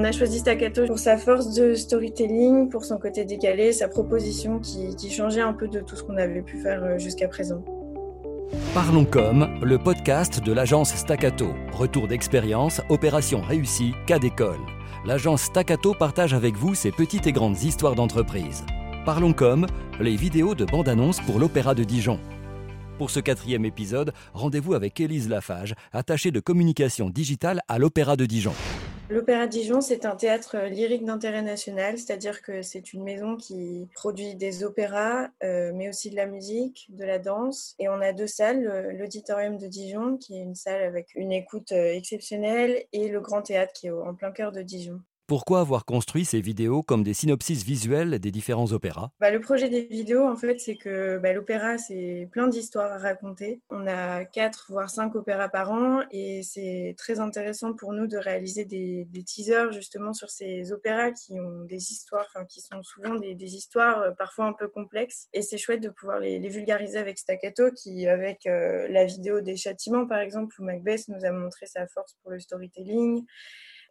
[0.00, 4.60] On a choisi Staccato pour sa force de storytelling, pour son côté décalé, sa proposition
[4.60, 7.64] qui, changeait un peu de tout ce qu'on avait pu faire euh, jusqu'à présent.
[8.74, 11.48] Parlons comme, le podcast de l'agence Staccato.
[11.72, 14.60] Retour d'expérience, opération réussie, cas d'école.
[15.04, 18.64] L'agence Staccato partage avec vous ses petites et grandes histoires d'entreprise.
[19.04, 19.66] Parlons comme,
[19.98, 22.20] les vidéos de bande-annonce pour l'Opéra de Dijon.
[22.98, 28.26] Pour ce quatrième épisode, rendez-vous avec Élise Lafage, attachée de communication digitale à l'Opéra de
[28.26, 28.54] Dijon.
[29.10, 33.88] L'Opéra Dijon, c'est un théâtre euh, lyrique d'intérêt national, c'est-à-dire que c'est une maison qui
[33.94, 37.74] produit des opéras, euh, mais aussi de la musique, de la danse.
[37.78, 41.72] Et on a deux salles, l'Auditorium de Dijon, qui est une salle avec une écoute
[41.72, 45.00] euh, exceptionnelle, et le Grand Théâtre, qui est en plein cœur de Dijon.
[45.28, 49.10] Pourquoi avoir construit ces vidéos comme des synopsis visuels des différents opéras?
[49.20, 52.96] Bah, Le projet des vidéos, en fait, c'est que bah, l'opéra, c'est plein d'histoires à
[52.96, 53.60] raconter.
[53.68, 58.16] On a quatre, voire cinq opéras par an et c'est très intéressant pour nous de
[58.16, 63.54] réaliser des, teasers justement sur ces opéras qui ont des histoires, qui sont souvent des,
[63.54, 65.28] histoires euh, parfois un peu complexes.
[65.34, 69.56] Et c'est chouette de pouvoir les, vulgariser avec Staccato qui, avec euh, la vidéo des
[69.56, 73.26] châtiments, par exemple, où Macbeth nous a montré sa force pour le storytelling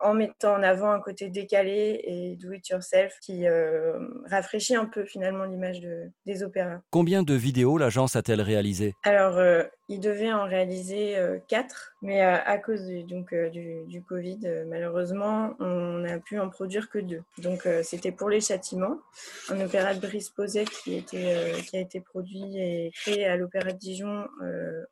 [0.00, 3.98] en mettant en avant un côté décalé et do it yourself qui euh,
[4.30, 5.80] rafraîchit un peu finalement l'image
[6.26, 6.80] des opéras.
[6.90, 12.20] Combien de vidéos l'agence a-t-elle réalisé Alors, euh, il devait en réaliser euh, quatre, mais
[12.22, 17.22] à cause du, donc, du, Covid, malheureusement, on n'a pu en produire que deux.
[17.38, 18.98] Donc, c'était pour Les Châtiments,
[19.48, 20.32] un opéra de Brice
[20.82, 24.26] qui, était, qui a été produit et créé à l'Opéra de Dijon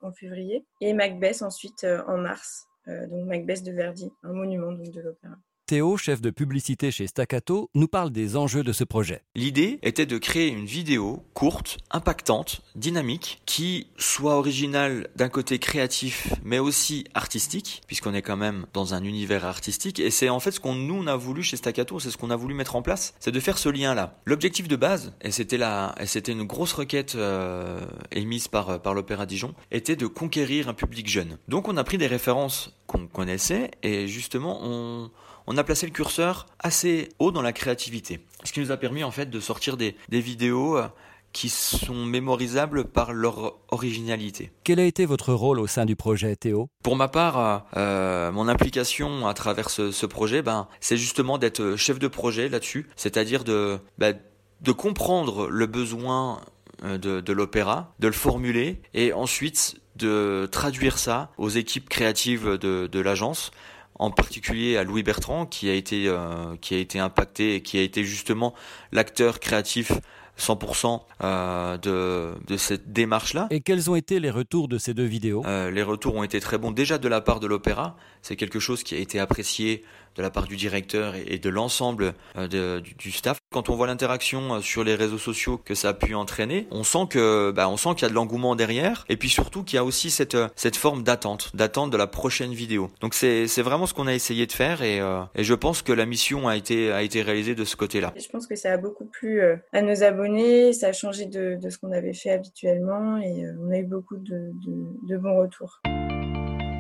[0.01, 2.69] en février, et Macbeth ensuite en mars.
[2.89, 5.37] Euh, donc Macbeth de Verdi, un monument de l'opéra.
[5.73, 9.23] Théo, chef de publicité chez Staccato, nous parle des enjeux de ce projet.
[9.35, 16.29] L'idée était de créer une vidéo courte, impactante, dynamique, qui soit originale d'un côté créatif,
[16.45, 19.99] mais aussi artistique, puisqu'on est quand même dans un univers artistique.
[19.99, 22.37] Et c'est en fait ce qu'on nous a voulu chez Staccato, c'est ce qu'on a
[22.37, 24.21] voulu mettre en place, c'est de faire ce lien-là.
[24.27, 28.93] L'objectif de base, et c'était la, et c'était une grosse requête euh, émise par par
[28.93, 31.39] l'Opéra Dijon, était de conquérir un public jeune.
[31.49, 35.11] Donc on a pris des références qu'on connaissait et justement on
[35.47, 38.21] on a placé le curseur assez haut dans la créativité.
[38.45, 40.87] Ce qui nous a permis en fait de sortir des, vidéos euh,
[41.33, 44.53] qui sont mémorisables par leur originalité.
[44.65, 46.69] Quel a été votre rôle au sein du projet Théo?
[46.83, 51.77] Pour ma part, euh, euh, mon implication à travers ce, projet, ben, c'est justement d'être
[51.77, 54.17] chef de projet là-dessus, c'est-à-dire de, ben,
[54.61, 56.41] de comprendre le besoin
[56.83, 63.01] de, l'opéra, de le formuler et ensuite de traduire ça aux équipes créatives de, de
[63.01, 63.51] l'agence
[63.99, 67.79] en particulier à Louis Bertrand qui a été euh, qui a été impacté et qui
[67.79, 68.55] a été justement
[68.91, 69.93] l'acteur créatif
[70.39, 73.47] 100% euh, de, de cette démarche-là.
[73.51, 75.45] Et quels ont été les retours de ces deux vidéos?
[75.47, 76.71] Euh, Les retours ont été très bons.
[76.71, 79.85] Déjà de la part de l'opéra, c'est quelque chose qui a été apprécié
[80.17, 83.39] de la part du directeur et de l'ensemble euh, du, staff.
[83.53, 86.85] Quand on voit l'interaction euh, sur les réseaux sociaux que ça a pu entraîner, on
[86.85, 89.77] sent que bah, on sent qu'il y a de l'engouement derrière et puis surtout qu'il
[89.77, 92.91] y a aussi cette euh, cette forme d'attente, d'attente de la prochaine vidéo.
[93.01, 95.01] Donc c'est c'est vraiment ce qu'on a essayé de faire et,
[95.35, 98.15] et je pense que la mission a été a été réalisée de ce côté-là.
[98.17, 99.43] Je pense que ça a beaucoup plu
[99.73, 103.71] à nos abonnés, ça a changé de, de ce qu'on avait fait habituellement et on
[103.71, 105.81] a eu beaucoup de, de, de bons retours.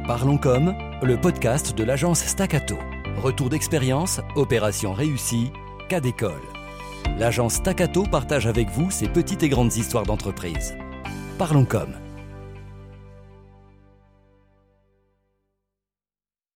[0.06, 2.78] Parlons comme le podcast de l'agence Staccato.
[3.18, 5.52] Retour d'expérience, opération réussie,
[5.88, 6.61] cas d'école.
[7.18, 10.74] L'agence Staccato partage avec vous ses petites et grandes histoires d'entreprise.
[11.38, 12.01] Parlons comme.